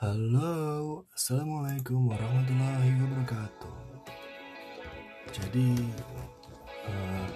Halo, 0.00 1.04
assalamualaikum 1.12 2.08
warahmatullahi 2.08 3.04
wabarakatuh. 3.04 3.74
Jadi, 5.28 5.76
uh, 6.88 7.28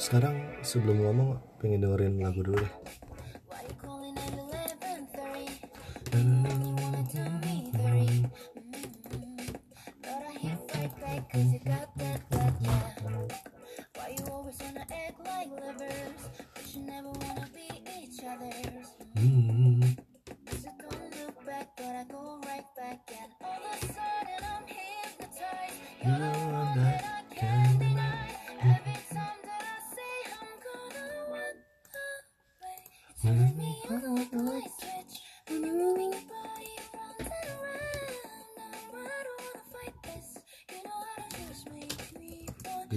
sekarang 0.00 0.40
sebelum 0.64 1.04
ngomong 1.04 1.36
pengen 1.60 1.84
dengerin 1.84 2.16
lagu 2.16 2.40
dulu 2.40 2.64
deh. 2.64 2.72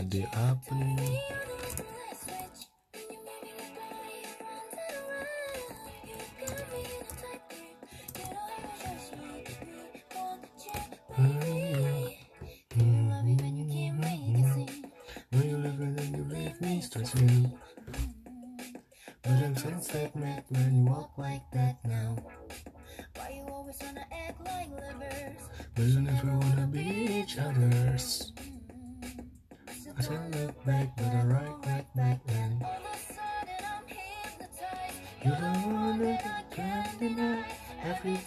Gede 0.04 0.28
apa 0.36 0.76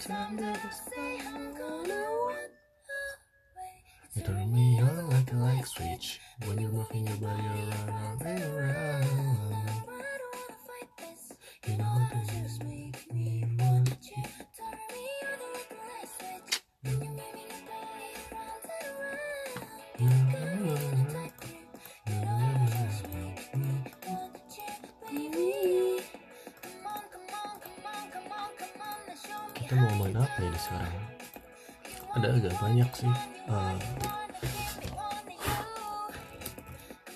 I 0.09 0.29
You 4.15 4.21
turn 4.23 4.53
me 4.53 4.79
on 4.79 5.09
like 5.09 5.33
a 5.33 5.35
light 5.35 5.67
switch 5.67 6.21
when 6.45 6.59
you're 6.59 6.71
moving 6.71 7.07
your 7.07 7.17
body 7.17 7.43
around 7.43 8.21
around. 8.21 9.96
Banyak 32.77 32.93
sih. 32.93 33.09
eh, 33.49 33.77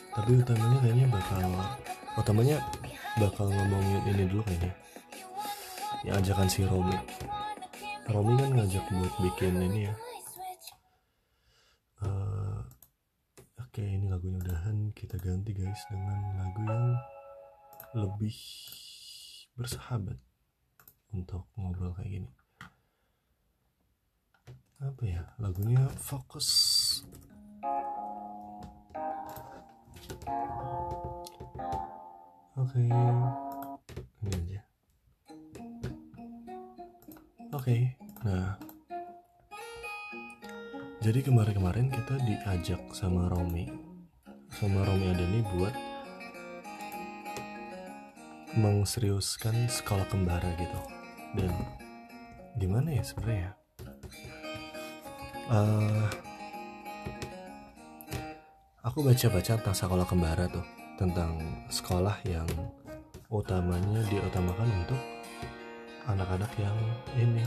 tapi 0.09 0.41
utamanya 0.41 0.77
kayaknya 0.81 1.05
bakal 1.13 1.45
utamanya 2.17 2.57
bakal 3.21 3.45
ngomongin 3.45 4.01
ini 4.09 4.25
dulu 4.25 4.41
kayaknya. 4.41 4.73
Yang 6.01 6.15
ajakan 6.25 6.49
si 6.49 6.65
Romi. 6.65 6.97
Romi 8.09 8.33
kan 8.41 8.57
ngajak 8.57 8.85
buat 8.89 9.13
bikin 9.21 9.53
ini 9.61 9.85
ya. 9.85 9.93
Eh, 12.09 12.59
oke 13.61 13.83
ini 13.85 14.09
lagunya 14.09 14.41
udahan. 14.41 14.89
Kita 14.97 15.21
ganti 15.21 15.53
guys 15.53 15.85
dengan 15.93 16.41
lagu 16.41 16.61
yang 16.65 16.89
lebih 18.01 18.33
bersahabat 19.53 20.17
untuk 21.13 21.45
ngobrol 21.53 21.93
kayak 21.93 22.17
gini 22.17 22.40
apa 24.81 25.03
ya 25.05 25.23
lagunya 25.37 25.85
fokus 26.01 26.49
Oke, 32.61 32.77
ini 32.77 34.29
aja. 34.29 34.61
Oke, 37.57 37.97
nah, 38.21 38.53
jadi 41.01 41.25
kemarin-kemarin 41.25 41.89
kita 41.89 42.21
diajak 42.21 42.79
sama 42.93 43.33
Romi, 43.33 43.65
sama 44.53 44.85
Romi 44.85 45.09
Adani 45.09 45.41
buat 45.57 45.73
mengseriuskan 48.61 49.65
sekolah 49.65 50.05
kembara 50.13 50.53
gitu. 50.61 50.79
Dan 51.33 51.49
gimana 52.61 52.93
ya 52.93 53.01
sebenarnya? 53.01 53.60
Eh, 55.51 56.07
aku 58.87 59.03
baca-baca 59.03 59.59
tentang 59.59 59.75
sekolah 59.75 60.07
kembara 60.07 60.47
tuh 60.47 60.63
tentang 60.95 61.43
sekolah 61.67 62.15
yang 62.23 62.47
utamanya 63.27 63.99
diutamakan 64.07 64.71
untuk 64.79 65.01
anak-anak 66.07 66.47
yang 66.55 66.77
ini 67.19 67.43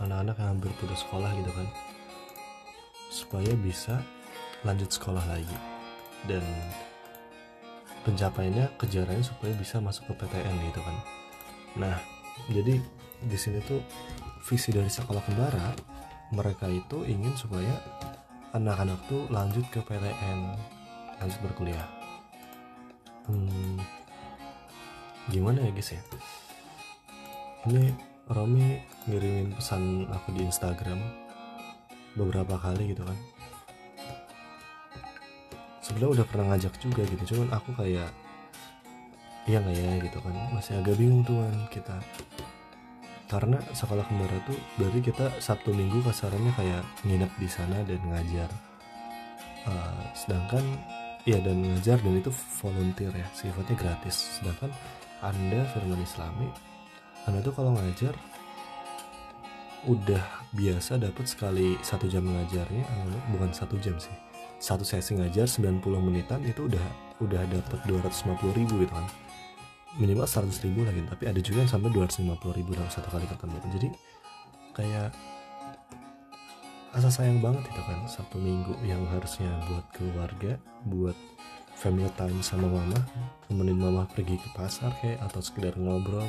anak-anak 0.00 0.32
yang 0.40 0.48
hampir 0.56 0.72
putus 0.80 1.04
sekolah 1.04 1.28
gitu 1.36 1.52
kan 1.52 1.68
supaya 3.12 3.52
bisa 3.60 4.00
lanjut 4.64 4.88
sekolah 4.88 5.28
lagi. 5.28 5.58
Dan 6.24 6.40
pencapaiannya 8.08 8.80
kejarannya 8.80 9.20
supaya 9.20 9.52
bisa 9.60 9.76
masuk 9.84 10.08
ke 10.08 10.24
PTN 10.24 10.72
gitu 10.72 10.80
kan. 10.80 10.96
Nah 11.84 12.00
jadi 12.48 12.80
di 13.28 13.36
sini 13.36 13.60
tuh 13.60 13.84
visi 14.48 14.72
dari 14.72 14.88
sekolah 14.88 15.20
kembara 15.20 15.95
mereka 16.34 16.66
itu 16.66 17.06
ingin 17.06 17.34
supaya 17.38 17.70
anak-anak 18.56 18.98
tuh 19.06 19.28
lanjut 19.30 19.62
ke 19.70 19.78
PTN 19.84 20.56
lanjut 21.20 21.40
berkuliah. 21.44 21.88
Hmm, 23.26 23.78
gimana 25.30 25.66
ya 25.66 25.70
guys 25.74 25.92
ya? 25.94 26.02
Ini 27.66 27.90
Romi 28.26 28.78
ngirimin 29.06 29.54
pesan 29.54 30.10
aku 30.10 30.34
di 30.34 30.46
Instagram 30.46 30.98
beberapa 32.18 32.58
kali 32.58 32.94
gitu 32.94 33.06
kan. 33.06 33.18
Sebenarnya 35.82 36.22
udah 36.22 36.26
pernah 36.26 36.46
ngajak 36.54 36.74
juga 36.82 37.06
gitu 37.06 37.34
cuman 37.34 37.54
aku 37.54 37.70
kayak 37.78 38.10
iya 39.46 39.62
nggak 39.62 39.76
ya 39.78 39.90
gitu 40.02 40.18
kan. 40.18 40.34
Masih 40.50 40.78
agak 40.82 40.98
bingung 40.98 41.22
tuh 41.22 41.38
kan 41.38 41.54
kita 41.70 41.96
karena 43.26 43.58
sekolah 43.74 44.06
kembara 44.06 44.38
tuh 44.46 44.58
berarti 44.78 45.00
kita 45.02 45.26
Sabtu 45.42 45.74
Minggu 45.74 46.02
kasarannya 46.02 46.52
kayak 46.54 46.82
nginep 47.02 47.32
di 47.38 47.48
sana 47.50 47.82
dan 47.82 48.00
ngajar. 48.06 48.50
Uh, 49.66 50.02
sedangkan 50.14 50.62
ya 51.26 51.42
dan 51.42 51.58
ngajar 51.58 51.98
dan 51.98 52.22
itu 52.22 52.30
volunteer 52.62 53.10
ya 53.10 53.26
sifatnya 53.34 53.74
gratis. 53.74 54.38
Sedangkan 54.38 54.70
anda 55.24 55.64
firman 55.72 56.04
islami 56.04 56.48
anda 57.26 57.42
tuh 57.42 57.54
kalau 57.56 57.74
ngajar 57.74 58.14
udah 59.86 60.22
biasa 60.54 60.98
dapat 60.98 61.26
sekali 61.30 61.78
satu 61.80 62.10
jam 62.10 62.26
ngajarnya 62.26 62.84
eh, 62.84 63.22
bukan 63.34 63.50
satu 63.54 63.78
jam 63.78 63.94
sih 63.96 64.12
satu 64.58 64.82
sesi 64.82 65.14
ngajar 65.14 65.46
90 65.46 65.84
menitan 66.00 66.40
itu 66.42 66.66
udah 66.66 66.84
udah 67.22 67.42
dapat 67.48 67.78
250 67.86 68.56
ribu 68.56 68.82
gitu 68.82 68.92
kan 68.92 69.06
minimal 69.96 70.28
100 70.28 70.52
ribu 70.68 70.84
lagi 70.84 71.00
tapi 71.08 71.24
ada 71.28 71.40
juga 71.40 71.64
yang 71.64 71.70
sampai 71.70 71.88
250 71.92 72.58
ribu 72.58 72.70
dalam 72.76 72.90
satu 72.92 73.08
kali 73.08 73.24
ketemu 73.24 73.56
jadi 73.72 73.88
kayak 74.76 75.10
asa 76.96 77.12
sayang 77.12 77.44
banget 77.44 77.68
itu 77.68 77.82
kan. 77.84 78.08
Sabtu 78.08 78.40
Minggu 78.40 78.72
yang 78.80 79.04
harusnya 79.12 79.52
buat 79.68 79.84
keluarga 79.92 80.56
buat 80.88 81.12
family 81.76 82.08
time 82.16 82.40
sama 82.40 82.72
mama 82.72 82.96
temenin 83.44 83.76
mama 83.76 84.08
pergi 84.08 84.40
ke 84.40 84.48
pasar 84.56 84.96
kayak 85.04 85.20
atau 85.28 85.44
sekedar 85.44 85.76
ngobrol 85.76 86.24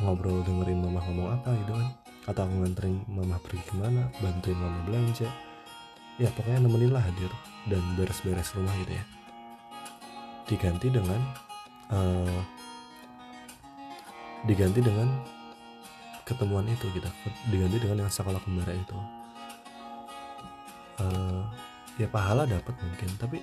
ngobrol 0.00 0.40
dengerin 0.40 0.80
mama 0.80 1.04
ngomong 1.04 1.28
apa 1.36 1.52
gitu 1.64 1.72
kan. 1.76 1.88
Atau 2.24 2.48
aku 2.48 2.54
nganterin 2.64 3.04
mama 3.12 3.36
pergi 3.44 3.60
ke 3.68 3.74
mana 3.76 4.08
bantuin 4.24 4.56
mama 4.56 4.80
belanja. 4.88 5.28
Ya 6.16 6.32
pokoknya 6.32 6.64
nemenin 6.64 6.92
lah 6.96 7.04
hadir 7.04 7.28
dan 7.68 7.82
beres-beres 8.00 8.56
rumah 8.56 8.72
gitu 8.84 8.96
ya. 8.96 9.04
Diganti 10.48 10.88
dengan 10.88 11.20
eh, 11.92 12.40
diganti 14.48 14.80
dengan 14.82 15.08
ketemuan 16.26 16.66
itu 16.66 16.88
gitu. 16.94 17.08
Diganti 17.50 17.76
dengan 17.78 18.06
yang 18.06 18.12
sekolah 18.12 18.40
kembara 18.42 18.74
itu. 18.74 18.96
Uh, 21.02 21.42
ya 21.96 22.06
pahala 22.06 22.44
dapat 22.44 22.76
mungkin 22.78 23.10
tapi 23.16 23.40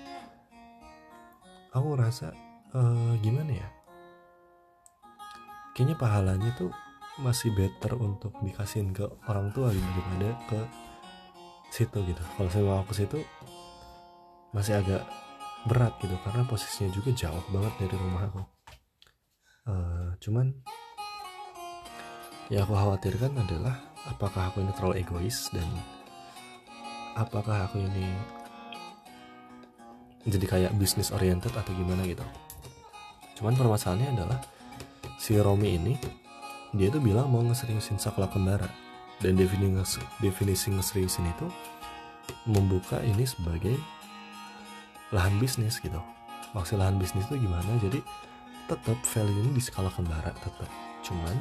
aku 1.76 1.88
ngerasa 1.98 2.32
uh, 2.74 3.14
gimana 3.20 3.52
ya? 3.52 3.68
Kayaknya 5.76 5.96
pahalanya 5.96 6.50
tuh 6.56 6.72
masih 7.20 7.52
better 7.52 8.00
untuk 8.00 8.32
dikasihin 8.44 8.96
ke 8.96 9.04
orang 9.28 9.52
tua 9.52 9.72
gitu 9.76 9.88
daripada 9.92 10.30
ke 10.48 10.60
situ 11.70 11.98
gitu. 12.08 12.24
Kalau 12.38 12.50
saya 12.52 12.64
mau 12.64 12.84
ke 12.88 12.94
situ 12.96 13.20
masih 14.56 14.80
agak 14.80 15.04
berat 15.68 15.96
gitu 16.00 16.16
karena 16.24 16.48
posisinya 16.48 16.90
juga 16.94 17.12
jauh 17.12 17.44
banget 17.52 17.74
dari 17.82 17.96
rumah 18.00 18.22
aku. 18.32 18.42
Uh, 19.70 20.10
cuman 20.24 20.56
yang 22.50 22.66
aku 22.66 22.74
khawatirkan 22.74 23.36
adalah 23.38 23.76
apakah 24.10 24.50
aku 24.50 24.64
ini 24.64 24.72
terlalu 24.74 24.96
egois 25.04 25.52
dan 25.54 25.68
apakah 27.14 27.68
aku 27.68 27.78
ini 27.84 28.10
jadi 30.26 30.46
kayak 30.46 30.72
bisnis 30.80 31.12
oriented 31.12 31.52
atau 31.52 31.72
gimana 31.76 32.04
gitu. 32.08 32.24
Cuman 33.40 33.56
permasalahannya 33.56 34.20
adalah 34.20 34.40
si 35.20 35.36
Romi 35.40 35.76
ini 35.76 35.94
dia 36.76 36.92
tuh 36.94 37.02
bilang 37.02 37.32
mau 37.32 37.42
ngeseriusin 37.44 37.98
sekolah 37.98 38.30
kembara. 38.30 38.70
Dan 39.20 39.36
definisi 39.36 40.00
definisi 40.24 40.72
ngeseriusin 40.72 41.28
itu 41.28 41.48
membuka 42.48 43.04
ini 43.04 43.28
sebagai 43.28 43.76
lahan 45.10 45.36
bisnis 45.42 45.82
gitu. 45.82 45.98
Maksud 46.54 46.82
lahan 46.82 46.98
bisnis 46.98 47.26
itu 47.30 47.46
gimana? 47.46 47.78
Jadi 47.82 48.02
tetap 48.70 48.98
value 49.02 49.40
ini 49.42 49.52
di 49.58 49.62
skala 49.62 49.90
kembara 49.90 50.30
tetap 50.30 50.70
cuman 51.02 51.36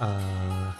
uh, 0.00 0.70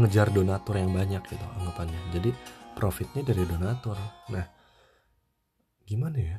ngejar 0.00 0.32
donatur 0.32 0.80
yang 0.80 0.92
banyak 0.92 1.20
gitu 1.28 1.46
anggapannya. 1.60 2.00
Jadi 2.16 2.30
profitnya 2.72 3.20
dari 3.24 3.44
donatur. 3.44 3.96
Nah 4.32 4.46
gimana 5.84 6.16
ya? 6.16 6.38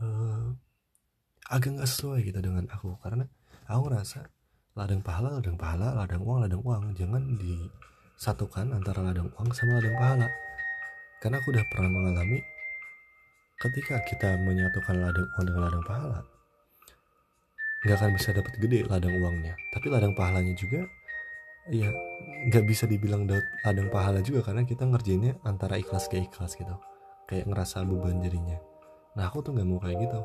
Uh, 0.00 0.56
agak 1.52 1.76
nggak 1.76 1.88
sesuai 1.88 2.24
gitu 2.24 2.40
dengan 2.40 2.64
aku. 2.72 2.96
Karena 3.04 3.28
aku 3.68 3.80
ngerasa 3.92 4.24
ladang 4.76 5.04
pahala 5.04 5.40
ladang 5.40 5.56
pahala 5.60 5.92
ladang 5.92 6.24
uang 6.24 6.48
ladang 6.48 6.64
uang. 6.64 6.96
Jangan 6.96 7.36
disatukan 7.36 8.72
antara 8.72 9.04
ladang 9.04 9.28
uang 9.36 9.52
sama 9.52 9.76
ladang 9.76 9.96
pahala 10.00 10.28
karena 11.20 11.40
aku 11.40 11.52
udah 11.52 11.64
pernah 11.72 11.90
mengalami 11.90 12.40
ketika 13.56 14.04
kita 14.04 14.36
menyatukan 14.36 15.00
ladang 15.00 15.28
uang 15.36 15.44
dengan 15.48 15.62
ladang 15.68 15.84
pahala. 15.84 16.20
Nggak 17.84 17.96
akan 17.96 18.10
bisa 18.18 18.28
dapat 18.36 18.52
gede 18.60 18.80
ladang 18.84 19.14
uangnya. 19.16 19.54
Tapi 19.72 19.86
ladang 19.88 20.12
pahalanya 20.12 20.52
juga 20.52 20.84
ya 21.66 21.90
nggak 22.46 22.64
bisa 22.68 22.86
dibilang 22.86 23.26
ladang 23.66 23.88
pahala 23.90 24.22
juga 24.22 24.46
karena 24.46 24.62
kita 24.62 24.86
ngerjainnya 24.86 25.40
antara 25.42 25.80
ikhlas 25.80 26.06
ke 26.12 26.20
ikhlas 26.20 26.54
gitu. 26.54 26.76
Kayak 27.26 27.48
ngerasa 27.50 27.82
beban 27.88 28.20
jadinya. 28.22 28.60
Nah 29.16 29.32
aku 29.32 29.40
tuh 29.40 29.56
nggak 29.56 29.66
mau 29.66 29.80
kayak 29.80 29.98
gitu. 30.04 30.20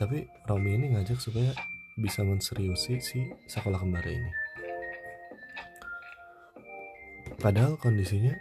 Tapi 0.00 0.24
Romi 0.48 0.80
ini 0.80 0.86
ngajak 0.96 1.18
supaya 1.20 1.52
bisa 2.00 2.24
menseriusi 2.24 3.02
si 3.04 3.20
sekolah 3.50 3.76
kembara 3.82 4.08
ini. 4.08 4.32
Padahal 7.36 7.76
kondisinya 7.76 8.32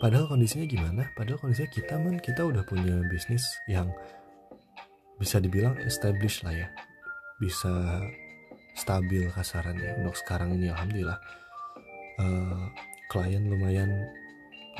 padahal 0.00 0.26
kondisinya 0.26 0.66
gimana? 0.66 1.02
Padahal 1.14 1.38
kondisinya 1.38 1.70
kita 1.70 1.94
man 2.00 2.16
kita 2.18 2.42
udah 2.42 2.64
punya 2.64 2.98
bisnis 3.06 3.44
yang 3.68 3.92
bisa 5.20 5.36
dibilang 5.38 5.76
established 5.84 6.42
lah 6.42 6.56
ya. 6.56 6.68
Bisa 7.38 8.00
stabil 8.74 9.28
kasarannya. 9.30 10.00
Untuk 10.00 10.16
sekarang 10.16 10.56
ini 10.56 10.72
alhamdulillah 10.72 11.20
uh, 12.18 12.64
klien 13.12 13.44
lumayan 13.44 13.90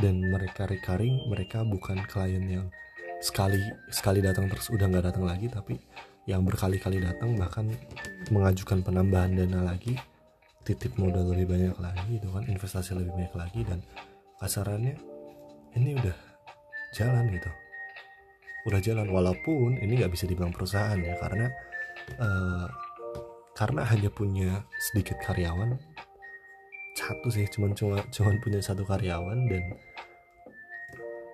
dan 0.01 0.19
mereka 0.25 0.65
recurring. 0.65 1.29
Mereka 1.29 1.69
bukan 1.69 2.01
klien 2.09 2.43
yang 2.49 2.67
sekali 3.21 3.61
sekali 3.93 4.25
datang 4.25 4.49
terus 4.49 4.73
udah 4.73 4.89
nggak 4.89 5.13
datang 5.13 5.29
lagi 5.29 5.47
tapi 5.53 5.77
yang 6.25 6.41
berkali-kali 6.41 7.05
datang 7.05 7.37
bahkan 7.37 7.69
mengajukan 8.33 8.81
penambahan 8.81 9.37
dana 9.37 9.61
lagi 9.61 9.93
titip 10.65 10.97
modal 10.97 11.29
lebih 11.29 11.53
banyak 11.53 11.77
lagi 11.77 12.17
itu 12.17 12.29
kan 12.33 12.45
investasi 12.49 12.97
lebih 12.97 13.13
banyak 13.13 13.35
lagi 13.37 13.61
dan 13.69 13.85
kasarannya 14.41 15.10
ini 15.77 15.95
udah 15.99 16.17
jalan 16.97 17.31
gitu. 17.35 17.51
Udah 18.69 18.81
jalan 18.83 19.09
walaupun 19.09 19.81
ini 19.81 20.01
nggak 20.01 20.13
bisa 20.13 20.29
dibilang 20.29 20.53
perusahaan 20.53 20.99
ya 21.01 21.17
karena 21.19 21.47
uh, 22.21 22.67
karena 23.57 23.85
hanya 23.89 24.09
punya 24.09 24.65
sedikit 24.91 25.21
karyawan 25.21 25.77
satu 27.01 27.33
sih 27.33 27.49
cuman 27.49 27.73
cuma 27.73 27.99
cuman 28.13 28.37
punya 28.39 28.61
satu 28.61 28.85
karyawan 28.85 29.49
dan 29.49 29.65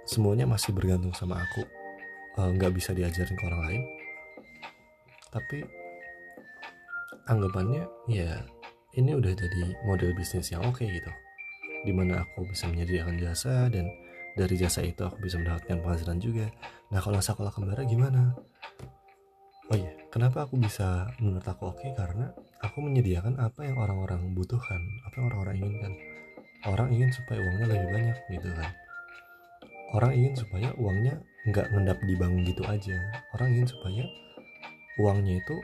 semuanya 0.06 0.47
masih 0.47 0.71
bergantung 0.71 1.12
sama 1.12 1.43
aku. 1.43 1.67
Eh, 2.37 2.50
nggak 2.56 2.71
uh, 2.71 2.77
bisa 2.77 2.94
diajarin 2.94 3.35
ke 3.35 3.44
orang 3.44 3.62
lain. 3.67 3.83
Tapi 5.35 5.59
anggapannya 7.27 7.85
ya 8.06 8.47
ini 8.94 9.12
udah 9.12 9.33
jadi 9.35 9.75
model 9.85 10.15
bisnis 10.15 10.55
yang 10.55 10.62
oke 10.65 10.81
okay 10.81 10.88
gitu. 11.03 11.12
Di 11.83 11.93
mana 11.93 12.23
aku 12.23 12.47
bisa 12.47 12.71
menyediakan 12.71 13.19
jasa 13.19 13.69
dan 13.69 13.91
dari 14.37 14.55
jasa 14.61 14.85
itu 14.85 15.00
aku 15.00 15.17
bisa 15.25 15.41
mendapatkan 15.41 15.81
penghasilan 15.81 16.21
juga. 16.21 16.47
Nah 16.93 17.00
kalau 17.00 17.19
sekolah 17.19 17.50
kembara 17.50 17.83
gimana? 17.88 18.37
Oh 19.67 19.75
iya 19.75 19.97
kenapa 20.12 20.44
aku 20.47 20.61
bisa 20.61 21.09
menurut 21.19 21.43
aku 21.49 21.73
oke? 21.73 21.88
Karena 21.97 22.31
aku 22.61 22.85
menyediakan 22.85 23.41
apa 23.41 23.65
yang 23.65 23.81
orang-orang 23.81 24.37
butuhkan 24.37 24.79
apa 25.09 25.15
yang 25.19 25.27
orang-orang 25.33 25.56
inginkan. 25.65 25.93
Orang 26.69 26.88
ingin 26.93 27.11
supaya 27.11 27.41
uangnya 27.41 27.67
lebih 27.73 27.88
banyak 27.91 28.17
gitu 28.37 28.49
kan. 28.53 28.71
Orang 29.97 30.12
ingin 30.12 30.35
supaya 30.37 30.69
uangnya 30.77 31.15
nggak 31.49 31.67
ngendap 31.73 31.99
di 32.05 32.15
bank 32.19 32.35
gitu 32.44 32.62
aja. 32.69 32.97
Orang 33.33 33.49
ingin 33.56 33.67
supaya 33.71 34.05
uangnya 35.00 35.41
itu 35.41 35.56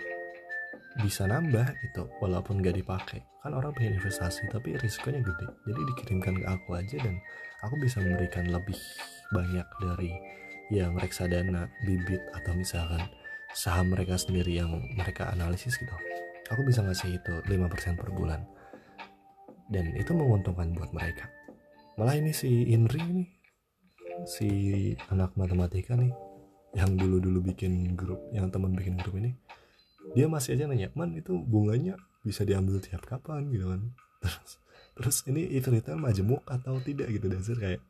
bisa 1.01 1.25
nambah 1.25 1.73
gitu 1.89 2.09
walaupun 2.21 2.61
nggak 2.61 2.77
dipakai. 2.77 3.25
Kan 3.41 3.57
orang 3.57 3.73
pengen 3.73 3.97
investasi 3.97 4.47
tapi 4.53 4.77
risikonya 4.77 5.25
gede. 5.25 5.49
Jadi 5.65 5.81
dikirimkan 5.95 6.35
ke 6.43 6.47
aku 6.47 6.69
aja 6.77 6.97
dan 7.01 7.17
aku 7.65 7.75
bisa 7.81 7.99
memberikan 8.05 8.45
lebih 8.53 8.77
banyak 9.33 9.67
dari 9.81 10.13
yang 10.69 10.97
reksadana 11.01 11.69
bibit 11.85 12.21
atau 12.37 12.53
misalkan 12.53 13.03
saham 13.53 13.93
mereka 13.93 14.17
sendiri 14.21 14.53
yang 14.61 14.85
mereka 14.97 15.33
analisis 15.33 15.77
gitu. 15.81 15.93
Aku 16.53 16.61
bisa 16.69 16.85
ngasih 16.85 17.17
itu 17.17 17.35
5% 17.49 17.97
per 17.97 18.13
bulan. 18.13 18.45
Dan 19.73 19.97
itu 19.97 20.13
menguntungkan 20.13 20.77
buat 20.77 20.93
mereka. 20.93 21.33
Malah 21.97 22.21
ini 22.21 22.33
si 22.37 22.69
Inri 22.73 23.01
nih 23.01 23.29
si 24.29 24.49
anak 25.09 25.35
matematika 25.35 25.97
nih 25.97 26.13
yang 26.73 26.97
dulu-dulu 26.97 27.53
bikin 27.53 27.97
grup 27.99 28.21
yang 28.33 28.49
teman 28.49 28.73
bikin 28.73 28.97
grup 28.97 29.17
ini 29.19 29.37
dia 30.13 30.27
masih 30.27 30.59
aja 30.59 30.65
nanya 30.67 30.91
man 30.99 31.15
itu 31.15 31.39
bunganya 31.39 31.97
bisa 32.23 32.43
diambil 32.43 32.79
tiap 32.83 33.07
kapan? 33.07 33.49
Gitu 33.51 33.67
kan. 33.67 33.81
Terus 34.23 34.51
terus 34.93 35.17
ini 35.25 35.49
Ifritnya 35.57 35.97
majemuk 35.97 36.45
atau 36.45 36.77
tidak 36.85 37.09
gitu 37.09 37.27
dasar 37.33 37.57
kayak 37.57 37.81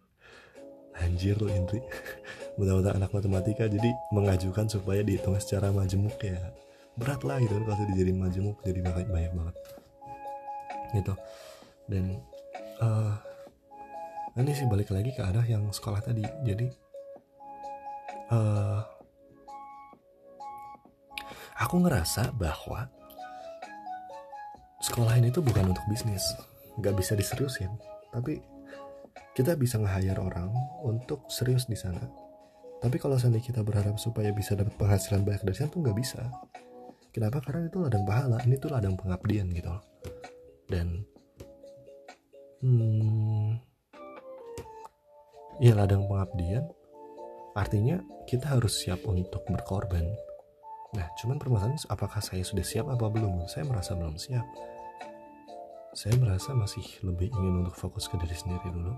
anjir 1.00 1.36
lo 1.40 1.48
Indri. 1.48 1.80
Benar-benar 2.58 3.00
anak 3.00 3.10
matematika 3.16 3.64
jadi 3.66 3.90
mengajukan 4.12 4.68
supaya 4.68 5.00
dihitung 5.00 5.36
secara 5.40 5.72
majemuk 5.72 6.16
ya. 6.20 6.38
Berat 6.96 7.24
lah 7.24 7.40
gitu 7.40 7.56
kan 7.56 7.64
kalau 7.72 7.84
dijadiin 7.92 8.18
majemuk 8.20 8.56
jadi 8.62 8.80
banyak 8.84 9.08
banyak 9.08 9.32
banget. 9.32 9.56
Gitu. 10.92 11.14
Dan 11.88 12.04
uh, 12.84 13.16
ini 14.36 14.52
sih 14.52 14.68
balik 14.68 14.92
lagi 14.92 15.12
ke 15.12 15.20
arah 15.24 15.44
yang 15.44 15.68
sekolah 15.72 16.04
tadi. 16.04 16.24
Jadi 16.44 16.68
uh, 18.32 18.80
aku 21.58 21.84
ngerasa 21.84 22.32
bahwa 22.36 22.88
sekolah 24.82 25.14
ini 25.20 25.28
tuh 25.28 25.44
bukan 25.44 25.72
untuk 25.72 25.84
bisnis. 25.88 26.24
Nggak 26.80 26.94
bisa 26.98 27.12
diseriusin. 27.14 27.72
Tapi 28.12 28.40
kita 29.32 29.56
bisa 29.56 29.80
nge-hire 29.80 30.20
orang 30.20 30.52
untuk 30.84 31.24
serius 31.32 31.64
di 31.68 31.76
sana. 31.76 32.04
Tapi 32.82 32.98
kalau 32.98 33.14
seandainya 33.14 33.46
kita 33.46 33.60
berharap 33.62 33.96
supaya 33.96 34.34
bisa 34.34 34.58
dapat 34.58 34.74
penghasilan 34.74 35.22
banyak 35.22 35.42
dari 35.46 35.56
sana 35.56 35.70
tuh 35.70 35.80
nggak 35.86 35.98
bisa. 35.98 36.20
Kenapa? 37.12 37.44
Karena 37.44 37.68
itu 37.68 37.78
ladang 37.78 38.04
pahala. 38.08 38.36
Ini 38.42 38.56
tuh 38.58 38.70
ladang 38.72 38.96
pengabdian 38.98 39.46
gitu 39.52 39.68
loh. 39.70 39.84
Dan 40.66 41.04
hmm, 42.64 43.48
ya 45.60 45.76
ladang 45.76 46.08
pengabdian. 46.08 46.64
Artinya 47.52 48.00
kita 48.24 48.56
harus 48.56 48.80
siap 48.80 49.04
untuk 49.04 49.44
berkorban 49.44 50.08
nah 50.92 51.08
cuman 51.16 51.40
permasalahannya 51.40 51.88
apakah 51.88 52.20
saya 52.20 52.44
sudah 52.44 52.64
siap 52.64 52.86
apa 52.88 53.08
belum? 53.08 53.48
Saya 53.48 53.64
merasa 53.64 53.96
belum 53.96 54.20
siap. 54.20 54.44
Saya 55.92 56.16
merasa 56.16 56.56
masih 56.56 56.84
lebih 57.04 57.32
ingin 57.32 57.64
untuk 57.64 57.76
fokus 57.76 58.08
ke 58.08 58.16
diri 58.16 58.36
sendiri 58.36 58.68
dulu 58.72 58.92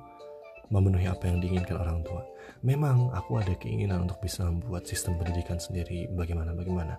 memenuhi 0.72 1.04
apa 1.08 1.28
yang 1.28 1.40
diinginkan 1.42 1.76
orang 1.76 2.00
tua. 2.06 2.24
Memang 2.64 3.12
aku 3.12 3.36
ada 3.36 3.52
keinginan 3.58 4.08
untuk 4.08 4.20
bisa 4.24 4.46
membuat 4.48 4.88
sistem 4.88 5.20
pendidikan 5.20 5.60
sendiri 5.60 6.08
bagaimana 6.16 6.56
bagaimana. 6.56 6.96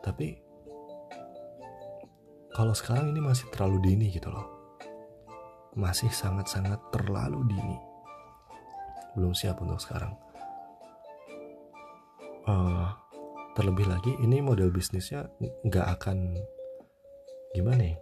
Tapi 0.00 0.40
kalau 2.56 2.72
sekarang 2.72 3.12
ini 3.12 3.20
masih 3.20 3.48
terlalu 3.52 3.78
dini 3.84 4.06
gitu 4.08 4.32
loh. 4.32 4.48
Masih 5.76 6.10
sangat-sangat 6.10 6.80
terlalu 6.90 7.46
dini. 7.46 7.78
Belum 9.14 9.36
siap 9.36 9.60
untuk 9.60 9.78
sekarang. 9.78 10.16
Uh, 12.48 12.88
terlebih 13.56 13.86
lagi 13.90 14.14
ini 14.22 14.38
model 14.40 14.70
bisnisnya 14.70 15.26
nggak 15.40 15.86
akan 15.98 16.38
gimana 17.54 17.82
ya? 17.94 17.98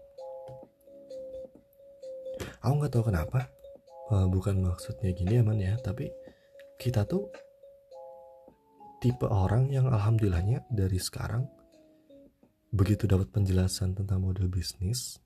Aku 2.63 2.73
nggak 2.79 2.93
tahu 2.93 3.05
kenapa 3.09 3.49
uh, 4.13 4.27
bukan 4.29 4.61
maksudnya 4.61 5.11
gini 5.15 5.41
aman 5.41 5.59
ya. 5.59 5.75
Tapi 5.81 6.11
kita 6.79 7.09
tuh 7.09 7.27
tipe 8.99 9.27
orang 9.27 9.71
yang 9.71 9.87
alhamdulillahnya 9.87 10.67
dari 10.71 10.99
sekarang 10.99 11.47
begitu 12.75 13.09
dapat 13.09 13.33
penjelasan 13.33 13.97
tentang 13.97 14.21
model 14.21 14.51
bisnis 14.51 15.17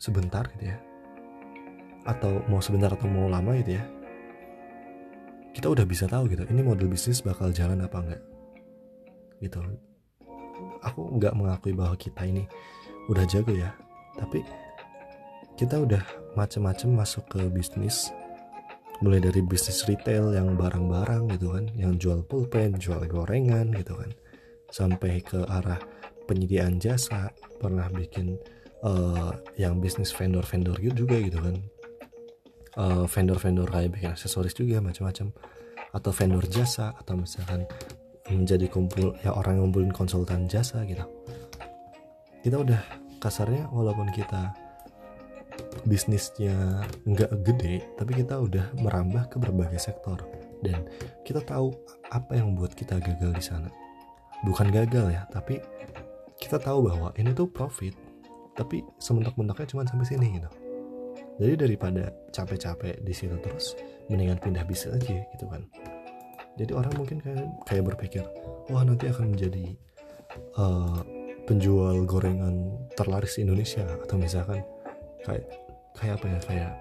sebentar 0.00 0.50
gitu 0.56 0.74
ya 0.74 0.78
atau 2.06 2.42
mau 2.50 2.58
sebentar 2.58 2.90
atau 2.90 3.06
mau 3.06 3.30
lama 3.30 3.54
gitu 3.60 3.78
ya 3.78 3.84
kita 5.54 5.72
udah 5.72 5.86
bisa 5.88 6.04
tahu 6.10 6.28
gitu 6.28 6.42
ini 6.50 6.60
model 6.60 6.90
bisnis 6.90 7.22
bakal 7.22 7.54
jalan 7.54 7.80
apa 7.84 7.96
enggak 8.02 8.22
gitu. 9.40 9.60
Aku 10.84 11.16
nggak 11.20 11.36
mengakui 11.36 11.76
bahwa 11.76 11.96
kita 11.98 12.24
ini 12.24 12.48
udah 13.06 13.22
jago 13.28 13.54
ya 13.54 13.70
tapi 14.16 14.40
kita 15.56 15.80
udah 15.80 16.04
macem-macem 16.36 16.92
masuk 16.92 17.24
ke 17.32 17.40
bisnis. 17.48 18.12
Mulai 19.04 19.28
dari 19.28 19.44
bisnis 19.44 19.84
retail 19.84 20.32
yang 20.32 20.56
barang-barang 20.56 21.36
gitu 21.36 21.52
kan 21.52 21.68
yang 21.76 22.00
jual 22.00 22.24
pulpen 22.24 22.80
jual 22.80 23.04
gorengan 23.04 23.72
gitu 23.76 23.96
kan. 23.96 24.10
Sampai 24.72 25.20
ke 25.20 25.44
arah 25.44 25.80
penyediaan 26.24 26.80
jasa 26.80 27.28
pernah 27.60 27.88
bikin 27.92 28.40
uh, 28.84 29.32
yang 29.60 29.80
bisnis 29.80 30.12
vendor-vendor 30.12 30.76
gitu 30.80 31.04
juga 31.04 31.16
gitu 31.20 31.40
kan. 31.40 31.56
Uh, 32.76 33.04
vendor-vendor 33.08 33.68
kayak 33.72 33.96
bikin 33.96 34.12
aksesoris 34.12 34.52
juga 34.52 34.84
macam-macam 34.84 35.32
atau 35.96 36.12
vendor 36.12 36.44
jasa 36.44 36.92
atau 36.92 37.16
misalkan 37.16 37.64
menjadi 38.30 38.66
kumpul 38.66 39.14
ya 39.22 39.30
orang 39.34 39.58
yang 39.58 39.70
ngumpulin 39.70 39.92
konsultan 39.94 40.50
jasa 40.50 40.82
gitu. 40.86 41.02
Kita 42.42 42.62
udah 42.62 42.80
kasarnya 43.22 43.70
walaupun 43.70 44.10
kita 44.10 44.54
bisnisnya 45.86 46.84
nggak 47.06 47.32
gede 47.46 47.86
tapi 47.96 48.12
kita 48.22 48.38
udah 48.38 48.74
merambah 48.82 49.30
ke 49.30 49.36
berbagai 49.38 49.78
sektor. 49.78 50.18
Dan 50.62 50.88
kita 51.22 51.44
tahu 51.44 51.70
apa 52.10 52.34
yang 52.34 52.54
membuat 52.54 52.74
kita 52.74 52.98
gagal 52.98 53.30
di 53.34 53.44
sana. 53.44 53.70
Bukan 54.42 54.70
gagal 54.74 55.14
ya 55.14 55.22
tapi 55.30 55.62
kita 56.36 56.60
tahu 56.60 56.90
bahwa 56.90 57.14
ini 57.16 57.32
tuh 57.32 57.48
profit 57.48 57.94
tapi 58.56 58.80
sementak-mentaknya 58.98 59.68
cuma 59.68 59.82
sampai 59.86 60.08
sini 60.08 60.26
gitu. 60.40 60.50
Jadi 61.36 61.54
daripada 61.68 62.08
capek-capek 62.32 63.04
di 63.04 63.12
situ 63.12 63.36
terus 63.44 63.76
mendingan 64.08 64.40
pindah 64.40 64.64
bisnis 64.64 64.96
aja 64.96 65.20
gitu 65.34 65.44
kan 65.50 65.66
jadi 66.56 66.72
orang 66.72 66.92
mungkin 66.96 67.20
kayak 67.20 67.46
kayak 67.68 67.84
berpikir 67.92 68.24
wah 68.72 68.82
nanti 68.82 69.06
akan 69.12 69.36
menjadi 69.36 69.76
uh, 70.56 71.00
penjual 71.46 72.02
gorengan 72.08 72.74
terlaris 72.98 73.38
di 73.38 73.46
Indonesia. 73.46 73.86
Atau 74.02 74.18
misalkan 74.18 74.60
kayak 75.22 75.46
kayak 75.94 76.14
apa 76.18 76.26
ya 76.26 76.40
kayak 76.42 76.72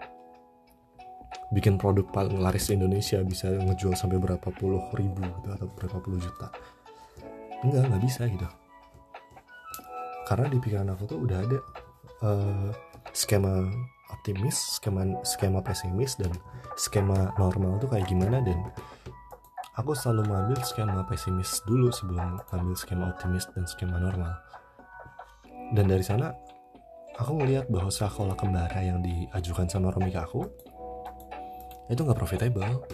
bikin 1.53 1.77
produk 1.77 2.10
paling 2.10 2.41
laris 2.41 2.67
di 2.67 2.74
Indonesia 2.74 3.22
bisa 3.22 3.53
ngejual 3.53 3.94
sampai 3.94 4.17
berapa 4.17 4.50
puluh 4.58 4.82
ribu 4.98 5.22
gitu, 5.22 5.50
atau 5.53 5.67
berapa 5.77 5.98
puluh 6.01 6.17
juta. 6.17 6.50
Enggak 7.62 7.86
nggak 7.86 8.03
bisa 8.03 8.25
gitu. 8.25 8.48
Karena 10.25 10.50
di 10.50 10.58
pikiran 10.58 10.89
aku 10.89 11.03
tuh 11.05 11.20
udah 11.22 11.38
ada 11.38 11.60
uh, 12.25 12.70
skema 13.13 13.70
optimis 14.10 14.82
skema 14.82 15.05
skema 15.22 15.62
pesimis 15.62 16.17
dan 16.17 16.34
skema 16.74 17.29
normal 17.38 17.77
tuh 17.77 17.94
kayak 17.94 18.10
gimana 18.10 18.41
dan 18.41 18.58
aku 19.75 19.91
selalu 19.91 20.32
mengambil 20.32 20.60
skema 20.63 21.03
pesimis 21.03 21.60
dulu 21.67 21.91
sebelum 21.91 22.39
ambil 22.51 22.75
skema 22.79 23.12
optimis 23.12 23.48
dan 23.51 23.67
skema 23.67 24.00
normal. 24.00 24.39
Dan 25.75 25.91
dari 25.91 26.03
sana 26.03 26.32
aku 27.20 27.39
ngelihat 27.39 27.67
bahwa 27.67 27.91
sekolah 27.91 28.36
kembara 28.39 28.79
yang 28.79 29.03
diajukan 29.03 29.67
sama 29.67 29.91
Romi 29.91 30.12
ke 30.12 30.20
aku 30.24 30.48
itu 31.91 32.01
nggak 32.01 32.17
profitable. 32.17 32.88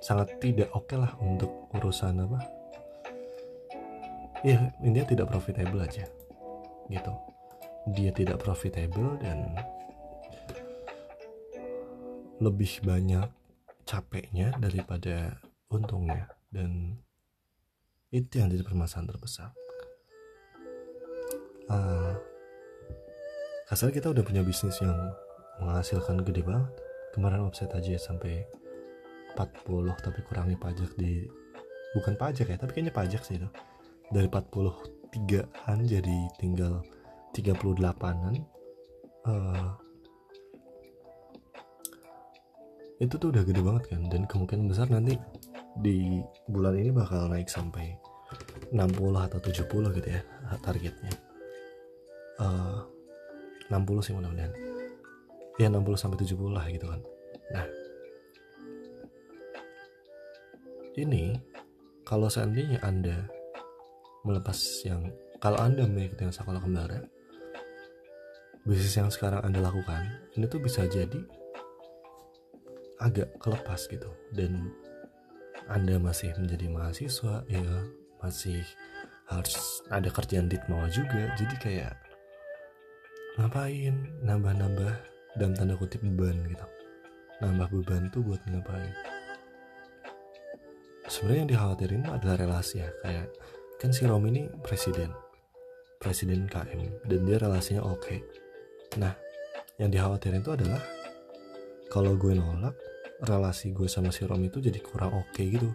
Sangat 0.00 0.38
tidak 0.40 0.72
oke 0.72 0.86
okay 0.88 0.96
lah 0.96 1.12
untuk 1.20 1.50
urusan 1.76 2.24
apa. 2.24 2.40
Ya 4.46 4.70
intinya 4.80 5.06
tidak 5.08 5.26
profitable 5.28 5.82
aja 5.84 6.06
gitu. 6.88 7.12
Dia 7.92 8.10
tidak 8.14 8.42
profitable 8.42 9.18
dan 9.18 9.58
lebih 12.38 12.84
banyak 12.84 13.26
capeknya 13.86 14.50
daripada 14.58 15.38
untungnya. 15.70 16.26
Dan 16.50 16.98
itu 18.10 18.42
yang 18.42 18.50
jadi 18.50 18.66
permasalahan 18.66 19.14
terbesar. 19.14 19.50
Uh, 21.66 22.14
kasar 23.70 23.90
kita 23.90 24.10
udah 24.10 24.22
punya 24.22 24.42
bisnis 24.42 24.78
yang 24.82 24.94
menghasilkan 25.62 26.26
gede 26.26 26.42
banget. 26.42 26.70
Kemarin 27.14 27.46
offset 27.48 27.72
aja 27.72 27.96
sampai 27.96 28.44
40 29.32 29.88
tapi 30.04 30.20
kurangi 30.28 30.56
pajak 30.58 30.90
di 31.00 31.24
bukan 31.96 32.12
pajak 32.16 32.52
ya 32.52 32.56
tapi 32.60 32.76
kayaknya 32.76 32.92
pajak 32.92 33.22
sih 33.24 33.40
itu. 33.40 33.48
Dari 34.12 34.28
43an 34.30 35.78
jadi 35.82 36.18
tinggal 36.38 36.84
38an 37.34 38.38
uh, 39.26 39.85
itu 42.96 43.14
tuh 43.20 43.28
udah 43.28 43.44
gede 43.44 43.60
banget 43.60 43.84
kan 43.92 44.00
dan 44.08 44.24
kemungkinan 44.24 44.72
besar 44.72 44.88
nanti 44.88 45.20
di 45.76 46.24
bulan 46.48 46.80
ini 46.80 46.88
bakal 46.88 47.28
naik 47.28 47.48
sampai 47.52 47.92
60 48.72 48.80
atau 49.12 49.38
70 49.38 49.96
gitu 50.00 50.08
ya 50.08 50.20
targetnya. 50.64 51.12
Uh, 52.40 52.84
60 53.68 54.04
sih 54.04 54.12
mudah-mudahan. 54.16 54.52
Ya 55.60 55.68
60 55.68 56.00
sampai 56.00 56.18
70 56.24 56.56
lah 56.56 56.64
gitu 56.72 56.88
kan. 56.88 57.00
Nah 57.52 57.66
ini 60.96 61.36
kalau 62.08 62.32
seandainya 62.32 62.80
anda 62.80 63.28
melepas 64.24 64.56
yang 64.88 65.12
kalau 65.38 65.60
anda 65.60 65.84
mengikuti 65.84 66.24
yang 66.24 66.34
sekolah 66.34 66.58
kembara 66.58 67.04
bisnis 68.66 68.96
yang 68.98 69.12
sekarang 69.12 69.44
anda 69.44 69.62
lakukan 69.62 70.02
ini 70.34 70.48
tuh 70.48 70.58
bisa 70.58 70.88
jadi 70.88 71.20
agak 73.02 73.32
kelepas 73.40 73.80
gitu. 73.88 74.10
Dan 74.32 74.72
anda 75.66 75.98
masih 75.98 76.30
menjadi 76.38 76.66
mahasiswa 76.70 77.42
ya 77.50 77.66
masih 78.22 78.62
harus 79.26 79.82
ada 79.90 80.08
kerjaan 80.08 80.46
di 80.46 80.56
bawah 80.70 80.88
juga. 80.90 81.34
Jadi 81.34 81.54
kayak 81.58 81.94
ngapain 83.36 83.94
nambah-nambah 84.22 84.94
dan 85.36 85.52
tanda 85.52 85.74
kutip 85.76 86.00
beban 86.00 86.40
gitu. 86.46 86.66
Nambah 87.44 87.68
beban 87.68 88.08
tuh 88.08 88.24
buat 88.24 88.40
ngapain? 88.48 88.94
Sebenarnya 91.06 91.40
yang 91.44 91.50
dikhawatirin 91.52 92.04
adalah 92.08 92.36
relasi 92.40 92.82
ya. 92.82 92.90
Kayak 93.04 93.28
kan 93.76 93.92
si 93.92 94.08
Romi 94.08 94.32
ini 94.32 94.42
presiden 94.64 95.12
presiden 96.00 96.48
KM 96.48 97.08
dan 97.08 97.20
dia 97.24 97.36
relasinya 97.40 97.82
oke. 97.84 98.00
Okay. 98.00 98.20
nah 98.96 99.12
yang 99.76 99.92
dikhawatirin 99.92 100.40
itu 100.40 100.52
adalah 100.56 100.80
kalau 101.92 102.16
gue 102.16 102.32
nolak 102.32 102.72
relasi 103.24 103.72
gue 103.72 103.88
sama 103.88 104.12
si 104.12 104.28
Romi 104.28 104.52
itu 104.52 104.60
jadi 104.60 104.76
kurang 104.82 105.16
oke 105.16 105.32
okay 105.32 105.48
gitu. 105.48 105.70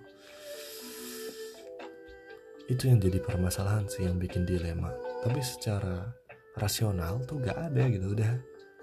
Itu 2.70 2.88
yang 2.88 3.02
jadi 3.02 3.18
permasalahan 3.20 3.90
sih 3.90 4.06
yang 4.06 4.22
bikin 4.22 4.46
dilema. 4.46 4.94
Tapi 5.26 5.42
secara 5.42 6.08
rasional 6.56 7.24
tuh 7.26 7.42
gak 7.42 7.58
ada 7.72 7.84
gitu 7.90 8.14
udah 8.14 8.32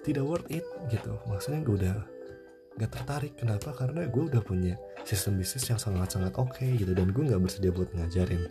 tidak 0.02 0.24
worth 0.26 0.48
it 0.50 0.66
gitu. 0.90 1.14
Maksudnya 1.30 1.60
gue 1.62 1.76
udah 1.86 1.96
gak 2.82 2.90
tertarik. 2.90 3.32
Kenapa? 3.38 3.70
Karena 3.72 4.04
gue 4.10 4.22
udah 4.26 4.42
punya 4.42 4.74
sistem 5.06 5.38
bisnis 5.38 5.64
yang 5.70 5.80
sangat-sangat 5.80 6.34
oke 6.36 6.58
okay, 6.58 6.74
gitu. 6.76 6.92
Dan 6.92 7.14
gue 7.14 7.24
gak 7.30 7.40
bersedia 7.40 7.70
buat 7.70 7.88
ngajarin 7.94 8.42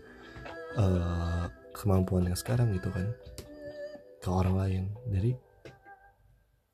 uh, 0.80 1.46
kemampuan 1.76 2.32
yang 2.32 2.38
sekarang 2.40 2.72
gitu 2.74 2.90
kan 2.90 3.12
ke 4.24 4.30
orang 4.32 4.56
lain. 4.56 4.84
Jadi 5.12 5.32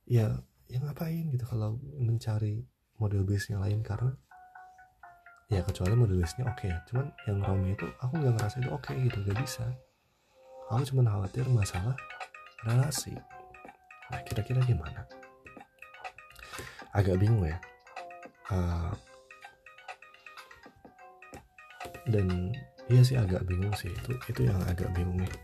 ya 0.07 0.31
ya 0.67 0.77
ngapain 0.83 1.31
gitu 1.31 1.45
kalau 1.47 1.79
mencari 1.99 2.63
model 3.03 3.27
base 3.27 3.51
yang 3.51 3.59
lain 3.59 3.83
karena 3.83 4.15
ya 5.51 5.59
kecuali 5.59 5.93
model 5.99 6.23
base 6.23 6.39
nya 6.39 6.47
oke. 6.47 6.63
Okay. 6.63 6.71
cuman 6.87 7.11
yang 7.27 7.37
Romi 7.43 7.75
itu 7.75 7.85
aku 7.99 8.13
nggak 8.15 8.33
ngerasa 8.39 8.55
itu 8.63 8.69
oke 8.71 8.87
okay, 8.87 8.95
gitu 9.03 9.17
gak 9.27 9.37
bisa. 9.43 9.65
Aku 10.71 10.87
cuma 10.87 11.11
khawatir 11.11 11.43
masalah 11.51 11.93
relasi. 12.63 13.11
Nah 14.07 14.21
kira-kira 14.23 14.63
gimana? 14.63 15.03
Agak 16.95 17.19
bingung 17.19 17.43
ya. 17.43 17.59
Uh, 18.47 18.95
dan 22.07 22.55
iya 22.87 23.01
sih 23.03 23.19
agak 23.19 23.43
bingung 23.43 23.75
sih. 23.75 23.91
Itu 23.91 24.15
itu 24.31 24.41
yang 24.47 24.57
agak 24.63 24.87
bingung 24.95 25.19
nih 25.19 25.35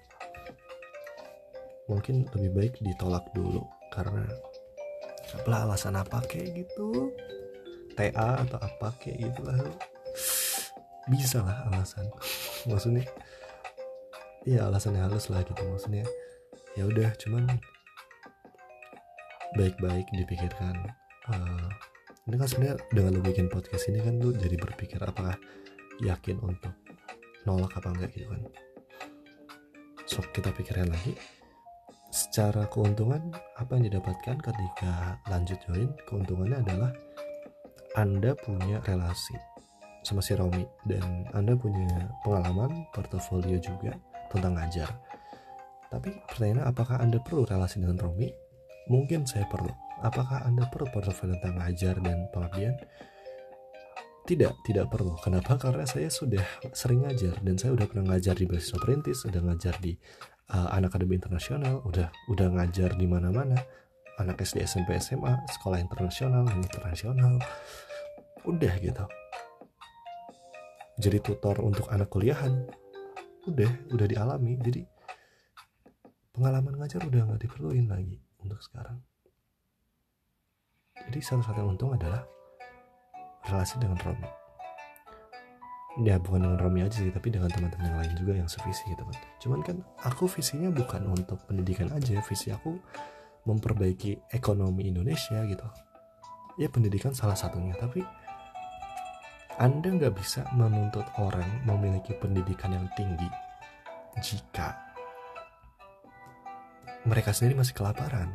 mungkin 1.89 2.29
lebih 2.37 2.51
baik 2.53 2.73
ditolak 2.85 3.25
dulu 3.33 3.65
karena 3.89 4.21
apalah 5.41 5.65
alasan 5.65 5.97
apa 5.97 6.21
kayak 6.29 6.61
gitu 6.61 7.09
TA 7.99 8.47
atau 8.47 8.55
apa 8.63 8.95
kayak 9.03 9.27
gitu 9.27 9.43
lah 9.43 9.59
bisa 11.11 11.43
lah 11.43 11.67
alasan. 11.67 12.07
Maksudnya 12.71 13.03
ya 14.47 14.71
alasannya 14.71 15.03
halus 15.03 15.27
lah 15.27 15.43
gitu 15.43 15.59
maksudnya. 15.67 16.07
Ya 16.79 16.87
udah 16.87 17.11
cuman 17.19 17.43
baik-baik 19.59 20.07
dipikirkan 20.15 20.79
uh, 21.27 21.67
ini 22.29 22.37
kan 22.37 22.47
sebenarnya 22.47 22.77
dengan 22.93 23.11
lu 23.17 23.21
bikin 23.25 23.49
podcast 23.49 23.89
ini 23.89 23.99
kan 23.99 24.21
lu 24.21 24.29
jadi 24.31 24.55
berpikir 24.55 25.01
apakah 25.01 25.33
yakin 25.99 26.37
untuk 26.39 26.71
nolak 27.43 27.73
apa 27.75 27.89
enggak 27.89 28.09
gitu 28.15 28.29
kan. 28.31 28.41
So 30.07 30.23
kita 30.31 30.53
pikirin 30.55 30.87
lagi. 30.93 31.17
Secara 32.09 32.65
keuntungan 32.73 33.33
apa 33.53 33.77
yang 33.77 33.85
didapatkan 33.85 34.41
ketika 34.41 35.21
lanjut 35.29 35.61
join 35.69 35.93
keuntungannya 36.09 36.57
adalah 36.57 36.89
anda 37.97 38.37
punya 38.37 38.81
relasi 38.85 39.33
sama 40.03 40.23
si 40.23 40.31
Romi 40.35 40.63
dan 40.87 41.27
Anda 41.35 41.59
punya 41.59 42.07
pengalaman 42.23 42.87
portofolio 42.95 43.59
juga 43.59 43.95
tentang 44.31 44.55
ngajar. 44.55 44.89
Tapi 45.89 46.13
pertanyaannya 46.29 46.65
apakah 46.69 46.97
Anda 47.01 47.19
perlu 47.19 47.43
relasi 47.43 47.81
dengan 47.81 47.99
Romi? 47.99 48.29
Mungkin 48.89 49.25
saya 49.25 49.45
perlu. 49.49 49.69
Apakah 49.99 50.47
Anda 50.47 50.69
perlu 50.71 50.87
portofolio 50.93 51.35
tentang 51.41 51.59
ngajar 51.59 51.99
dan 51.99 52.29
pengabdian? 52.31 52.77
Tidak, 54.23 54.53
tidak 54.63 54.85
perlu. 54.93 55.17
Kenapa? 55.19 55.57
Karena 55.57 55.89
saya 55.89 56.07
sudah 56.07 56.45
sering 56.71 57.03
ngajar 57.03 57.41
dan 57.41 57.57
saya 57.57 57.73
udah 57.73 57.89
pernah 57.89 58.13
ngajar 58.13 58.37
di 58.37 58.45
beasiswa 58.45 58.77
perintis, 58.77 59.25
udah 59.25 59.41
ngajar 59.41 59.73
di 59.81 59.97
uh, 60.53 60.69
anak 60.69 60.93
akademi 60.93 61.17
internasional, 61.17 61.81
udah 61.81 62.13
udah 62.29 62.47
ngajar 62.53 62.93
di 62.93 63.09
mana-mana, 63.09 63.57
anak 64.19 64.43
SD, 64.43 64.67
SMP, 64.67 64.99
SMA, 64.99 65.31
sekolah 65.47 65.79
internasional, 65.79 66.43
internasional, 66.51 67.39
udah 68.43 68.73
gitu. 68.83 69.05
Jadi 70.99 71.17
tutor 71.23 71.63
untuk 71.63 71.87
anak 71.87 72.11
kuliahan. 72.11 72.67
Udah 73.47 73.71
udah 73.95 74.07
dialami. 74.07 74.59
Jadi 74.59 74.83
pengalaman 76.35 76.75
ngajar 76.75 76.99
udah 77.07 77.21
nggak 77.23 77.41
diperluin 77.47 77.87
lagi 77.87 78.19
untuk 78.43 78.59
sekarang. 78.59 78.99
Jadi 81.07 81.19
satu-satunya 81.23 81.65
untung 81.65 81.95
adalah 81.95 82.27
relasi 83.47 83.79
dengan 83.79 83.95
Romi. 84.03 84.27
Ya 86.03 86.19
bukan 86.19 86.43
dengan 86.43 86.59
Romi 86.59 86.83
aja 86.83 86.99
sih 86.99 87.11
tapi 87.11 87.31
dengan 87.31 87.47
teman-teman 87.47 87.87
yang 87.87 87.99
lain 88.03 88.13
juga 88.19 88.33
yang 88.35 88.51
sevisi 88.51 88.83
gitu 88.91 89.03
kan. 89.03 89.15
Cuman 89.39 89.59
kan 89.63 89.77
aku 90.03 90.27
visinya 90.27 90.67
bukan 90.67 91.07
untuk 91.07 91.39
pendidikan 91.47 91.87
aja 91.95 92.19
visi 92.27 92.51
aku 92.51 92.75
memperbaiki 93.47 94.33
ekonomi 94.33 94.89
Indonesia 94.89 95.43
gitu 95.47 95.67
ya 96.59 96.67
pendidikan 96.67 97.15
salah 97.15 97.39
satunya 97.39 97.75
tapi 97.79 98.03
anda 99.59 99.91
nggak 99.91 100.15
bisa 100.15 100.47
menuntut 100.55 101.03
orang 101.19 101.67
memiliki 101.67 102.15
pendidikan 102.15 102.71
yang 102.71 102.87
tinggi 102.95 103.27
jika 104.19 104.89
mereka 107.07 107.31
sendiri 107.31 107.63
masih 107.63 107.75
kelaparan. 107.75 108.27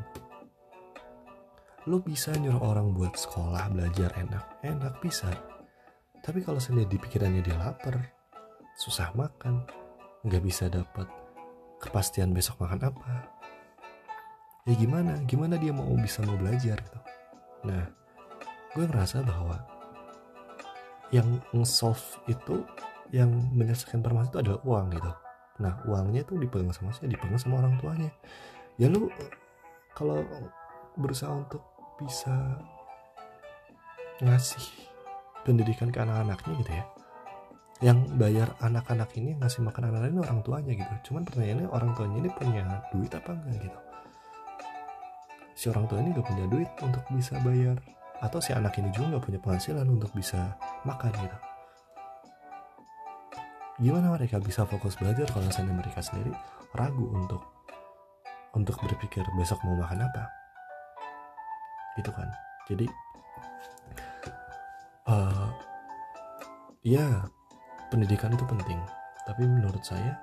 Lo 1.84 2.00
bisa 2.00 2.32
nyuruh 2.32 2.64
orang 2.64 2.96
buat 2.96 3.12
sekolah, 3.12 3.68
belajar 3.68 4.08
enak, 4.16 4.64
enak 4.64 5.04
bisa. 5.04 5.28
Tapi 6.24 6.40
kalau 6.40 6.56
sendiri 6.56 6.88
di 6.88 6.96
pikirannya 6.96 7.44
dia 7.44 7.60
lapar, 7.60 8.00
susah 8.80 9.12
makan, 9.12 9.68
nggak 10.24 10.40
bisa 10.40 10.72
dapat 10.72 11.04
kepastian 11.76 12.32
besok 12.32 12.64
makan 12.64 12.88
apa. 12.88 13.33
Ya 14.64 14.74
gimana? 14.80 15.20
Gimana 15.28 15.60
dia 15.60 15.76
mau 15.76 15.92
bisa 15.92 16.24
mau 16.24 16.40
belajar? 16.40 16.80
gitu? 16.80 17.00
Nah, 17.68 17.84
gue 18.72 18.84
ngerasa 18.88 19.20
bahwa 19.20 19.60
yang 21.12 21.36
nge-solve 21.52 22.00
itu 22.32 22.64
yang 23.12 23.28
menyelesaikan 23.52 24.00
permasalahan 24.00 24.32
itu 24.32 24.38
adalah 24.40 24.60
uang 24.64 24.86
gitu. 24.96 25.12
Nah 25.62 25.72
uangnya 25.86 26.26
itu 26.26 26.34
dipegang 26.40 26.72
sama 26.74 26.90
saya 26.90 27.12
dipegang 27.12 27.38
sama 27.38 27.62
orang 27.62 27.76
tuanya. 27.78 28.10
Ya 28.80 28.90
lu 28.90 29.12
kalau 29.94 30.24
berusaha 30.98 31.30
untuk 31.30 31.62
bisa 32.00 32.32
ngasih 34.18 34.64
pendidikan 35.46 35.92
ke 35.92 36.02
anak-anaknya 36.02 36.54
gitu 36.64 36.72
ya 36.72 36.84
yang 37.82 37.98
bayar 38.16 38.54
anak-anak 38.64 39.12
ini 39.18 39.36
ngasih 39.38 39.60
makan 39.60 39.92
anak-anak 39.92 40.10
ini 40.10 40.20
orang 40.24 40.40
tuanya 40.42 40.72
gitu. 40.72 40.92
Cuman 41.12 41.22
pertanyaannya 41.28 41.68
orang 41.68 41.90
tuanya 41.94 42.16
ini 42.26 42.30
punya 42.32 42.64
duit 42.90 43.12
apa 43.12 43.30
enggak 43.36 43.70
gitu 43.70 43.83
si 45.54 45.70
orang 45.70 45.86
tua 45.86 46.02
ini 46.02 46.10
gak 46.10 46.26
punya 46.26 46.44
duit 46.50 46.70
untuk 46.82 47.02
bisa 47.14 47.38
bayar. 47.40 47.78
Atau 48.22 48.38
si 48.42 48.54
anak 48.54 48.78
ini 48.78 48.88
juga 48.94 49.14
nggak 49.14 49.24
punya 49.26 49.40
penghasilan 49.42 49.84
untuk 49.84 50.08
bisa 50.14 50.56
makan 50.86 51.12
gitu. 51.12 51.36
Gimana 53.84 54.14
mereka 54.14 54.38
bisa 54.38 54.62
fokus 54.64 54.96
belajar 54.96 55.26
kalau 55.28 55.44
misalnya 55.44 55.74
mereka 55.74 56.00
sendiri 56.00 56.32
ragu 56.72 57.04
untuk 57.10 57.42
untuk 58.54 58.78
berpikir 58.80 59.26
besok 59.36 59.60
mau 59.66 59.76
makan 59.76 60.06
apa? 60.08 60.24
Gitu 61.98 62.10
kan. 62.14 62.28
Jadi 62.70 62.86
uh, 65.10 65.50
ya 66.80 67.28
pendidikan 67.92 68.32
itu 68.32 68.46
penting. 68.46 68.80
Tapi 69.26 69.42
menurut 69.44 69.84
saya 69.84 70.16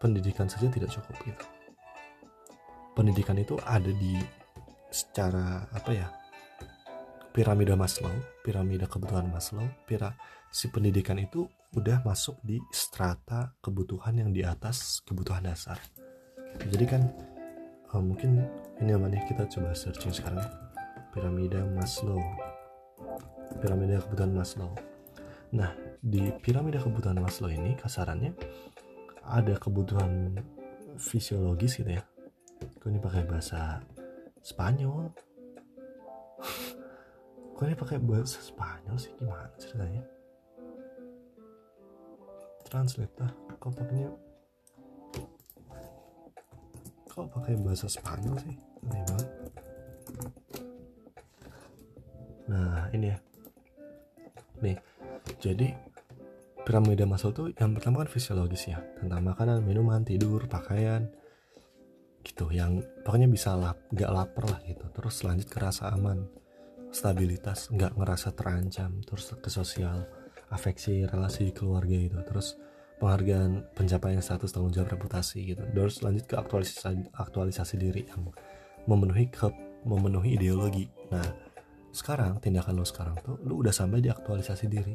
pendidikan 0.00 0.48
saja 0.48 0.66
tidak 0.72 0.90
cukup 0.90 1.14
gitu 1.22 1.59
pendidikan 2.94 3.38
itu 3.38 3.56
ada 3.62 3.90
di 3.90 4.18
secara 4.90 5.70
apa 5.70 5.90
ya 5.94 6.08
piramida 7.30 7.78
Maslow, 7.78 8.10
piramida 8.42 8.90
kebutuhan 8.90 9.30
Maslow, 9.30 9.66
pira 9.86 10.14
si 10.50 10.66
pendidikan 10.66 11.18
itu 11.18 11.46
udah 11.78 12.02
masuk 12.02 12.42
di 12.42 12.58
strata 12.74 13.54
kebutuhan 13.62 14.18
yang 14.18 14.30
di 14.34 14.42
atas 14.42 14.98
kebutuhan 15.06 15.46
dasar. 15.46 15.78
Jadi 16.66 16.84
kan 16.90 17.06
uh, 17.94 18.02
mungkin 18.02 18.42
ini 18.82 18.90
namanya 18.90 19.22
kita 19.30 19.46
coba 19.46 19.70
searching 19.74 20.10
sekarang. 20.10 20.42
Piramida 21.14 21.62
Maslow. 21.62 22.18
Piramida 23.62 24.02
kebutuhan 24.02 24.34
Maslow. 24.34 24.70
Nah, 25.54 25.74
di 25.98 26.30
piramida 26.42 26.82
kebutuhan 26.82 27.18
Maslow 27.18 27.50
ini 27.50 27.74
kasarannya 27.78 28.34
ada 29.26 29.54
kebutuhan 29.58 30.38
fisiologis 30.98 31.78
gitu 31.78 31.98
ya. 31.98 32.02
Gue 32.80 32.88
ini 32.88 33.00
pakai 33.00 33.28
bahasa 33.28 33.84
Spanyol? 34.40 35.12
Kok 37.60 37.64
ini 37.68 37.76
pakai 37.76 38.00
bahasa 38.00 38.40
Spanyol 38.40 38.96
sih? 38.96 39.12
Gimana 39.20 39.52
ceritanya? 39.60 40.00
Translate 42.64 43.12
lah 43.20 43.34
kok 43.58 43.74
pakainya 43.74 44.14
kok 47.10 47.26
pakai 47.34 47.58
bahasa 47.60 47.90
Spanyol 47.90 48.38
sih? 48.40 48.54
Aneh 48.88 49.02
banget. 49.04 49.28
Nah 52.48 52.88
ini 52.96 53.12
ya. 53.12 53.18
Nih 54.64 54.78
jadi 55.42 55.76
piramida 56.64 57.04
Maslow 57.04 57.34
tuh 57.34 57.46
yang 57.58 57.76
pertama 57.76 58.06
kan 58.06 58.08
fisiologis 58.08 58.70
ya 58.70 58.80
tentang 58.96 59.20
makanan 59.26 59.60
minuman 59.66 60.06
tidur 60.06 60.46
pakaian 60.46 61.10
gitu 62.20 62.52
yang 62.52 62.84
pokoknya 63.02 63.28
bisa 63.28 63.56
lap 63.56 63.80
nggak 63.92 64.10
lapar 64.12 64.44
lah 64.48 64.60
gitu. 64.68 64.84
Terus 64.92 65.24
lanjut 65.24 65.48
ke 65.48 65.58
rasa 65.60 65.92
aman 65.92 66.28
stabilitas 66.90 67.70
nggak 67.70 67.94
ngerasa 67.96 68.34
terancam 68.34 68.98
terus 69.06 69.30
ke 69.38 69.50
sosial 69.50 70.04
afeksi 70.52 71.08
relasi 71.08 71.54
keluarga 71.54 71.96
gitu. 71.96 72.20
Terus 72.26 72.60
penghargaan 73.00 73.72
pencapaian 73.72 74.20
status 74.20 74.52
tanggung 74.52 74.74
jawab 74.74 75.00
reputasi 75.00 75.56
gitu. 75.56 75.64
Terus 75.72 76.04
lanjut 76.04 76.24
ke 76.28 76.36
aktualisasi 76.36 77.08
aktualisasi 77.16 77.74
diri 77.80 78.04
yang 78.04 78.28
memenuhi 78.84 79.32
ke 79.32 79.48
memenuhi 79.88 80.36
ideologi. 80.36 80.92
Nah 81.08 81.24
sekarang 81.90 82.38
tindakan 82.38 82.78
lo 82.78 82.86
sekarang 82.86 83.16
tuh 83.24 83.40
lo 83.42 83.58
udah 83.58 83.72
sampai 83.72 84.04
di 84.04 84.12
aktualisasi 84.12 84.66
diri. 84.68 84.94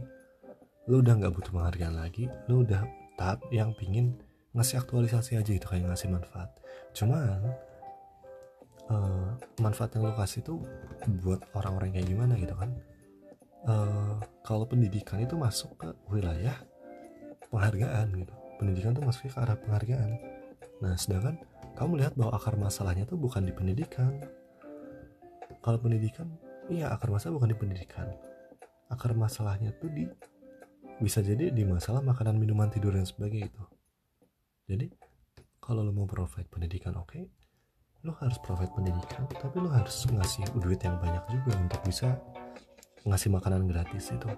Lo 0.86 1.02
udah 1.02 1.18
nggak 1.18 1.34
butuh 1.34 1.52
penghargaan 1.52 1.98
lagi 1.98 2.30
lo 2.46 2.62
udah 2.62 2.86
tahap 3.18 3.42
yang 3.50 3.74
pingin 3.74 4.14
ngasih 4.56 4.80
aktualisasi 4.80 5.36
aja 5.36 5.52
gitu 5.52 5.68
kayak 5.68 5.84
ngasih 5.92 6.08
manfaat. 6.08 6.48
Cuman 6.96 7.44
uh, 8.88 9.36
manfaat 9.60 9.92
yang 10.00 10.08
lo 10.08 10.16
kasih 10.16 10.42
tuh 10.48 10.64
buat 11.20 11.44
orang-orang 11.52 12.00
kayak 12.00 12.08
gimana 12.08 12.34
gitu 12.40 12.56
kan? 12.56 12.72
Uh, 13.68 14.16
kalau 14.48 14.64
pendidikan 14.64 15.20
itu 15.20 15.36
masuk 15.36 15.76
ke 15.76 15.92
wilayah 16.08 16.56
penghargaan 17.52 18.08
gitu. 18.16 18.34
Pendidikan 18.56 18.96
tuh 18.96 19.04
masuk 19.04 19.28
ke 19.28 19.36
arah 19.36 19.60
penghargaan. 19.60 20.10
Nah 20.80 20.96
sedangkan 20.96 21.36
kamu 21.76 22.00
lihat 22.00 22.16
bahwa 22.16 22.40
akar 22.40 22.56
masalahnya 22.56 23.04
tuh 23.04 23.20
bukan 23.20 23.44
di 23.44 23.52
pendidikan. 23.52 24.24
Kalau 25.60 25.82
pendidikan 25.84 26.32
iya 26.72 26.96
akar 26.96 27.12
masalah 27.12 27.44
bukan 27.44 27.52
di 27.52 27.58
pendidikan. 27.60 28.08
Akar 28.88 29.12
masalahnya 29.12 29.76
tuh 29.76 29.92
di 29.92 30.08
bisa 30.96 31.20
jadi 31.20 31.52
di 31.52 31.68
masalah 31.68 32.00
makanan 32.00 32.40
minuman 32.40 32.72
tidur 32.72 32.96
dan 32.96 33.04
sebagainya 33.04 33.52
itu 33.52 33.75
jadi 34.66 34.90
kalau 35.62 35.86
lo 35.86 35.94
mau 35.94 36.06
provide 36.10 36.50
pendidikan 36.50 36.94
oke. 36.98 37.10
Okay, 37.10 37.26
lo 38.06 38.14
harus 38.22 38.38
provide 38.42 38.70
pendidikan 38.74 39.26
tapi 39.30 39.58
lo 39.62 39.70
harus 39.70 40.06
ngasih 40.06 40.46
duit 40.62 40.78
yang 40.86 40.98
banyak 41.02 41.26
juga 41.30 41.58
untuk 41.58 41.82
bisa 41.86 42.22
ngasih 43.06 43.34
makanan 43.34 43.66
gratis 43.66 44.14
itu. 44.14 44.30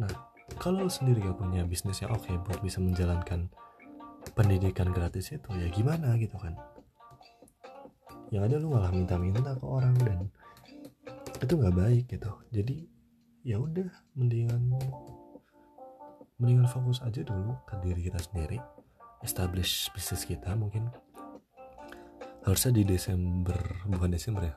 Nah 0.00 0.12
kalau 0.60 0.84
lo 0.84 0.92
sendiri 0.92 1.24
gak 1.24 1.40
punya 1.40 1.64
bisnis 1.64 2.04
yang 2.04 2.12
oke 2.12 2.28
okay 2.28 2.36
buat 2.44 2.60
bisa 2.60 2.80
menjalankan 2.80 3.48
pendidikan 4.36 4.92
gratis 4.92 5.32
itu 5.32 5.48
ya 5.56 5.68
gimana 5.72 6.16
gitu 6.20 6.36
kan? 6.36 6.56
Yang 8.32 8.42
ada 8.48 8.56
lu 8.60 8.68
malah 8.72 8.92
minta-minta 8.92 9.56
ke 9.56 9.64
orang 9.64 9.96
dan 10.00 10.28
itu 11.40 11.52
nggak 11.52 11.76
baik 11.76 12.04
gitu. 12.08 12.32
Jadi 12.52 12.84
ya 13.44 13.60
udah 13.60 13.88
mendingan 14.16 14.72
mendingan 16.40 16.68
fokus 16.68 17.04
aja 17.04 17.20
dulu 17.20 17.52
ke 17.68 17.76
diri 17.84 18.00
kita 18.08 18.20
sendiri 18.20 18.56
establish 19.24 19.88
bisnis 19.96 20.28
kita 20.28 20.52
mungkin. 20.54 20.92
Harusnya 22.44 22.76
di 22.76 22.84
Desember 22.84 23.56
bukan 23.88 24.12
Desember 24.12 24.52
ya. 24.52 24.54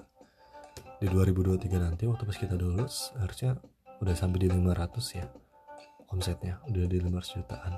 Di 1.00 1.08
2023 1.08 1.80
nanti 1.80 2.04
waktu 2.04 2.28
pas 2.28 2.36
kita 2.36 2.60
lulus 2.60 3.16
harusnya 3.16 3.56
udah 4.04 4.14
sampai 4.14 4.44
di 4.44 4.48
500 4.52 5.20
ya 5.24 5.26
omsetnya. 6.12 6.60
Udah 6.68 6.84
di 6.84 7.00
500 7.00 7.38
jutaan. 7.40 7.74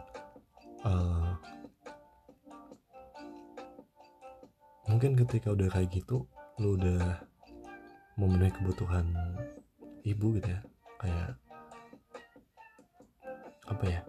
Uh, 0.82 1.32
mungkin 4.90 5.14
ketika 5.14 5.54
udah 5.54 5.70
kayak 5.70 5.94
gitu 5.94 6.26
lu 6.58 6.74
udah 6.74 7.22
memenuhi 8.18 8.50
kebutuhan 8.50 9.14
ibu 10.02 10.42
gitu 10.42 10.50
ya. 10.50 10.62
Kayak 11.00 11.38
apa 13.70 13.86
ya 13.86 14.02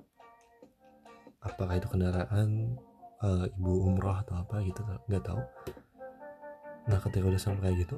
apakah 1.41 1.81
itu 1.81 1.89
kendaraan 1.89 2.77
uh, 3.25 3.47
ibu 3.49 3.73
umroh 3.89 4.17
atau 4.21 4.41
apa 4.41 4.61
gitu 4.65 4.81
nggak 5.09 5.25
tahu. 5.25 5.41
Nah 6.89 6.99
ketika 7.01 7.25
udah 7.25 7.41
sampai 7.41 7.63
kayak 7.71 7.77
gitu 7.89 7.97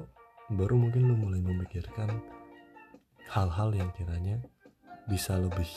baru 0.53 0.75
mungkin 0.75 1.07
lu 1.07 1.15
mulai 1.15 1.39
memikirkan 1.39 2.19
hal-hal 3.31 3.71
yang 3.71 3.89
kiranya 3.95 4.43
bisa 5.07 5.39
lebih 5.39 5.67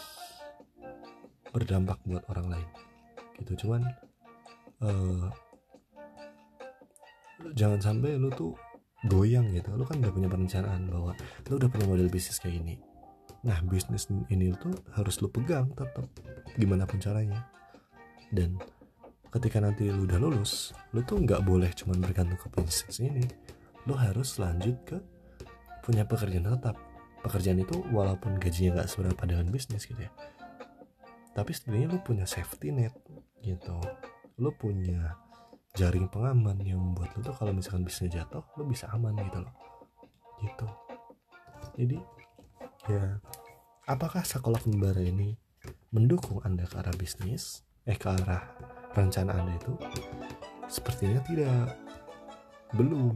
berdampak 1.50 1.98
buat 2.06 2.22
orang 2.30 2.58
lain. 2.58 2.68
Gitu 3.42 3.66
cuman 3.66 3.82
uh, 4.82 5.26
jangan 7.54 7.80
sampai 7.82 8.18
lu 8.18 8.30
tuh 8.30 8.54
goyang 9.10 9.50
gitu. 9.54 9.74
Lu 9.74 9.82
kan 9.86 9.98
udah 10.02 10.12
punya 10.14 10.28
perencanaan 10.30 10.86
bahwa 10.90 11.14
lu 11.50 11.54
udah 11.58 11.70
punya 11.70 11.86
model 11.86 12.10
bisnis 12.10 12.38
kayak 12.38 12.62
gini 12.62 12.76
nah 13.46 13.62
bisnis 13.62 14.10
ini 14.26 14.50
tuh 14.58 14.74
harus 14.98 15.22
lu 15.22 15.30
pegang 15.30 15.70
tetap 15.78 16.10
gimana 16.58 16.82
pun 16.82 16.98
caranya 16.98 17.46
dan 18.34 18.58
ketika 19.30 19.60
nanti 19.60 19.92
lu 19.92 20.08
udah 20.08 20.16
lulus 20.16 20.72
lu 20.96 21.04
tuh 21.04 21.20
nggak 21.20 21.44
boleh 21.44 21.68
cuma 21.76 21.92
bergantung 21.98 22.40
ke 22.40 22.48
bisnis 22.56 22.98
ini. 23.02 23.26
Lu 23.86 23.94
harus 23.94 24.40
lanjut 24.42 24.76
ke 24.82 24.98
punya 25.84 26.02
pekerjaan 26.08 26.48
tetap. 26.48 26.74
Pekerjaan 27.22 27.62
itu 27.62 27.82
walaupun 27.90 28.38
gajinya 28.38 28.80
nggak 28.80 28.88
seberapa 28.90 29.22
dengan 29.26 29.50
bisnis 29.50 29.86
gitu 29.86 29.98
ya. 29.98 30.10
Tapi 31.36 31.50
setidaknya 31.52 31.94
lu 31.94 31.98
punya 32.00 32.24
safety 32.24 32.72
net 32.72 32.94
gitu. 33.44 33.76
Lu 34.40 34.50
punya 34.56 35.14
jaring 35.76 36.08
pengaman 36.08 36.56
yang 36.64 36.80
membuat 36.80 37.12
lu 37.14 37.20
tuh 37.20 37.36
kalau 37.36 37.52
misalkan 37.52 37.84
bisnis 37.84 38.14
jatuh 38.14 38.42
lu 38.56 38.64
bisa 38.66 38.88
aman 38.94 39.14
gitu 39.20 39.44
loh. 39.44 39.54
Gitu. 40.40 40.66
Jadi 41.76 41.98
ya 42.88 43.18
apakah 43.84 44.22
sekolah 44.22 44.62
kembara 44.62 45.02
ini 45.02 45.34
mendukung 45.90 46.40
anda 46.46 46.64
ke 46.64 46.78
arah 46.78 46.94
bisnis 46.94 47.65
eh 47.86 47.94
ke 47.94 48.08
arah 48.10 48.42
rencana 48.98 49.38
anda 49.38 49.54
itu 49.54 49.72
sepertinya 50.66 51.22
tidak 51.22 51.78
belum 52.74 53.14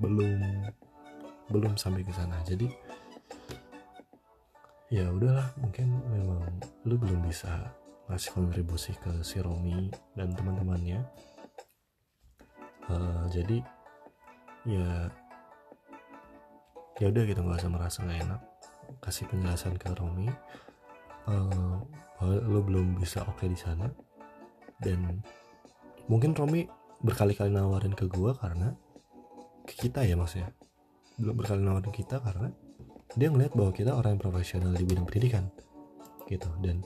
belum 0.00 0.40
belum 1.52 1.72
sampai 1.76 2.00
ke 2.00 2.12
sana. 2.16 2.40
Jadi 2.48 2.72
ya 4.88 5.08
udahlah 5.12 5.52
mungkin 5.60 6.00
memang 6.08 6.40
lu 6.88 6.96
belum 6.96 7.20
bisa 7.28 7.68
ngasih 8.08 8.32
kontribusi 8.32 8.96
ke 8.96 9.20
si 9.20 9.44
Romi 9.44 9.92
dan 10.16 10.32
teman-temannya. 10.32 11.04
Uh, 12.88 13.24
jadi 13.28 13.60
ya 14.64 15.12
ya 16.96 17.06
udah 17.12 17.22
gitu 17.28 17.40
nggak 17.44 17.60
usah 17.60 17.72
merasa 17.72 17.98
nggak 18.00 18.20
enak. 18.24 18.40
Kasih 19.04 19.28
penjelasan 19.28 19.76
ke 19.76 19.92
Romi 19.92 20.32
uh, 21.28 21.78
lo 22.22 22.60
belum 22.62 22.98
bisa 22.98 23.22
oke 23.26 23.42
okay 23.42 23.48
di 23.50 23.58
sana. 23.58 23.90
Dan 24.82 25.22
mungkin 26.10 26.34
Romi 26.34 26.66
berkali-kali 27.02 27.50
nawarin 27.50 27.94
ke 27.94 28.06
gue 28.06 28.30
karena 28.38 28.74
ke 29.66 29.74
kita 29.86 30.06
ya 30.06 30.18
maksudnya 30.18 30.50
belum 31.18 31.34
berkali 31.38 31.62
nawarin 31.62 31.94
kita 31.94 32.18
karena 32.22 32.50
dia 33.14 33.28
ngeliat 33.28 33.52
bahwa 33.52 33.70
kita 33.74 33.92
orang 33.92 34.16
yang 34.16 34.22
profesional 34.22 34.72
di 34.72 34.84
bidang 34.86 35.06
pendidikan 35.06 35.44
gitu. 36.26 36.48
Dan 36.62 36.82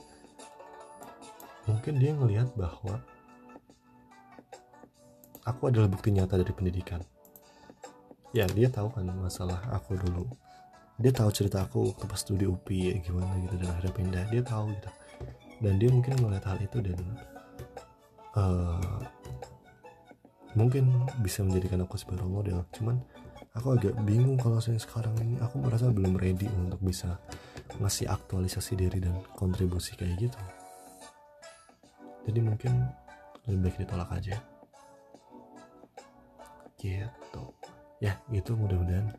mungkin 1.65 1.93
dia 1.97 2.11
ngelihat 2.13 2.53
bahwa 2.57 3.01
aku 5.47 5.71
adalah 5.71 5.87
bukti 5.87 6.11
nyata 6.11 6.37
dari 6.37 6.53
pendidikan. 6.53 7.01
Ya 8.35 8.45
dia 8.51 8.67
tahu 8.67 8.91
kan 8.91 9.07
masalah 9.17 9.63
aku 9.71 9.95
dulu 9.95 10.27
dia 10.97 11.13
tahu 11.13 11.29
cerita 11.29 11.61
aku 11.61 11.93
waktu 11.93 12.05
pas 12.09 12.17
studi 12.17 12.49
UPI 12.49 12.79
ya, 12.89 12.93
gimana 13.05 13.37
gitu 13.45 13.55
dan 13.61 13.69
akhirnya 13.69 13.93
pindah. 13.93 14.23
Dia 14.33 14.41
tahu 14.41 14.73
gitu. 14.73 14.89
Dan 15.61 15.73
dia 15.77 15.89
mungkin 15.93 16.13
melihat 16.21 16.45
hal 16.53 16.59
itu 16.61 16.77
dan 16.81 16.99
uh, 18.33 19.01
mungkin 20.57 20.89
bisa 21.21 21.45
menjadikan 21.45 21.85
aku 21.85 22.01
sebagai 22.01 22.25
role 22.25 22.41
model. 22.41 22.65
Cuman 22.73 22.97
aku 23.53 23.77
agak 23.77 23.93
bingung 24.09 24.41
kalau 24.41 24.57
saya 24.57 24.81
sekarang 24.81 25.13
ini. 25.21 25.37
Aku 25.45 25.61
merasa 25.61 25.93
belum 25.93 26.17
ready 26.17 26.49
untuk 26.49 26.81
bisa 26.81 27.21
ngasih 27.77 28.09
aktualisasi 28.09 28.73
diri 28.73 28.97
dan 28.97 29.21
kontribusi 29.37 29.93
kayak 29.93 30.17
gitu. 30.17 30.41
Jadi 32.25 32.39
mungkin 32.41 32.73
lebih 33.45 33.69
baik 33.69 33.85
ditolak 33.85 34.09
aja. 34.17 34.41
Gitu. 36.81 37.43
Ya 38.01 38.17
gitu 38.33 38.57
mudah-mudahan 38.57 39.13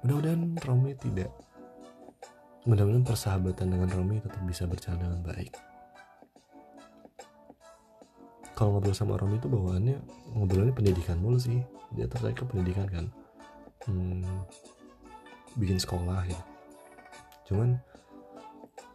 mudah-mudahan 0.00 0.56
Romi 0.64 0.96
tidak 0.96 1.30
mudah-mudahan 2.68 3.04
persahabatan 3.04 3.72
dengan 3.72 3.88
Romi 3.88 4.20
tetap 4.20 4.42
bisa 4.44 4.68
berjalan 4.68 5.00
dengan 5.00 5.20
baik. 5.24 5.52
Kalau 8.52 8.76
ngobrol 8.76 8.92
sama 8.92 9.16
Romi 9.16 9.40
itu 9.40 9.48
bawaannya 9.48 9.96
ngobrolnya 10.36 10.74
pendidikan 10.76 11.16
mulu 11.16 11.40
sih. 11.40 11.64
Dia 11.96 12.04
tertarik 12.04 12.36
ke 12.36 12.44
pendidikan 12.44 12.84
kan. 12.92 13.06
Hmm, 13.88 14.44
bikin 15.56 15.80
sekolah 15.80 16.28
gitu. 16.28 16.44
Cuman 17.48 17.80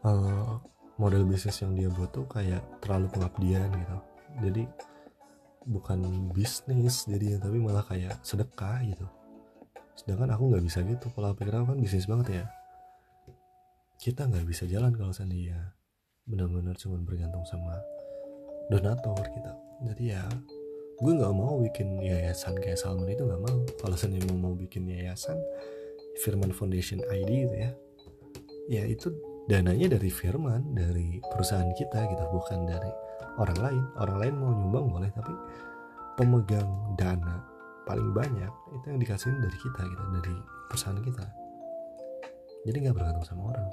uh, 0.06 0.62
model 1.02 1.26
bisnis 1.26 1.58
yang 1.66 1.74
dia 1.74 1.90
buat 1.90 2.14
tuh 2.14 2.30
kayak 2.30 2.62
terlalu 2.86 3.10
pengabdian 3.10 3.74
gitu. 3.74 3.98
Jadi 4.46 4.64
bukan 5.66 6.30
bisnis 6.30 7.10
jadi 7.10 7.42
tapi 7.42 7.58
malah 7.58 7.82
kayak 7.82 8.22
sedekah 8.22 8.86
gitu 8.86 9.10
sedangkan 9.96 10.36
aku 10.36 10.44
nggak 10.52 10.64
bisa 10.64 10.84
gitu. 10.84 11.08
Kalau 11.16 11.32
pikir 11.34 11.56
aku 11.56 11.74
kan 11.74 11.80
bisnis 11.80 12.08
banget 12.08 12.44
ya. 12.44 12.46
Kita 13.96 14.28
nggak 14.28 14.46
bisa 14.46 14.68
jalan 14.68 14.92
kalau 14.94 15.16
seandainya 15.16 15.74
benar-benar 16.28 16.76
cuma 16.76 17.00
bergantung 17.00 17.48
sama 17.48 17.80
donatur 18.68 19.24
kita. 19.32 19.54
Jadi 19.88 20.04
ya 20.12 20.24
gue 20.96 21.12
nggak 21.12 21.36
mau 21.36 21.60
bikin 21.60 22.00
yayasan 22.00 22.56
kayak 22.60 22.80
Salman 22.80 23.08
itu 23.08 23.24
nggak 23.24 23.42
mau. 23.42 23.58
Kalau 23.80 23.96
seandainya 23.96 24.28
mau, 24.36 24.52
mau 24.52 24.54
bikin 24.56 24.88
yayasan 24.92 25.40
Firman 26.20 26.52
Foundation 26.52 27.00
ID 27.08 27.48
gitu 27.48 27.56
ya. 27.56 27.72
Ya 28.66 28.84
itu 28.84 29.16
dananya 29.48 29.96
dari 29.96 30.12
Firman 30.12 30.76
dari 30.76 31.24
perusahaan 31.24 31.72
kita 31.72 32.04
gitu 32.12 32.24
bukan 32.36 32.68
dari 32.68 32.92
orang 33.40 33.60
lain. 33.64 33.84
Orang 33.96 34.18
lain 34.20 34.36
mau 34.36 34.52
nyumbang 34.52 34.86
boleh 34.92 35.10
tapi 35.16 35.32
pemegang 36.20 36.68
dana 36.96 37.55
paling 37.86 38.12
banyak 38.12 38.52
itu 38.74 38.86
yang 38.90 39.00
dikasihin 39.00 39.38
dari 39.40 39.58
kita 39.62 39.82
gitu 39.86 40.04
dari 40.22 40.36
perusahaan 40.68 41.00
kita. 41.00 41.26
Jadi 42.66 42.78
nggak 42.82 42.96
bergantung 42.98 43.26
sama 43.26 43.54
orang. 43.54 43.68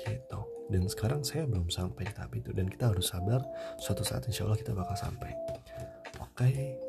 Gitu. 0.00 0.40
Dan 0.72 0.84
sekarang 0.88 1.20
saya 1.24 1.44
belum 1.44 1.68
sampai 1.68 2.08
di 2.08 2.12
tahap 2.16 2.32
itu 2.36 2.50
dan 2.56 2.68
kita 2.68 2.92
harus 2.92 3.12
sabar. 3.12 3.44
Suatu 3.76 4.00
saat 4.04 4.24
insya 4.28 4.48
Allah 4.48 4.56
kita 4.56 4.72
bakal 4.72 4.96
sampai. 4.96 5.32
Oke. 6.20 6.80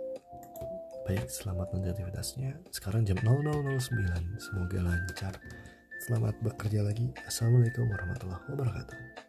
Baik 1.04 1.26
selamat 1.28 1.74
melanjutkan 1.74 1.96
aktivitasnya. 2.00 2.52
Sekarang 2.72 3.02
jam 3.04 3.18
0009 3.24 3.82
semoga 4.40 4.80
lancar. 4.80 5.34
Selamat 6.08 6.36
bekerja 6.40 6.86
lagi. 6.86 7.12
Assalamualaikum 7.28 7.90
warahmatullahi 7.92 8.46
wabarakatuh 8.56 9.29